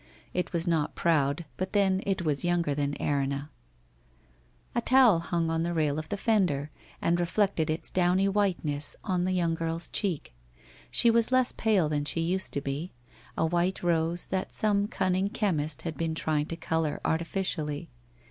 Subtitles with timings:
[0.33, 3.51] It was not proud, but then, it was younger than Erinna.
[4.73, 6.71] A towel hung on the rail of the fender,
[7.03, 10.33] and reflected its downy whiteness on the young girl's cheek.
[10.89, 12.93] She was less pale than she used to be—
[13.37, 17.91] a white rose that some cunning chemist had been trying to colour artificially.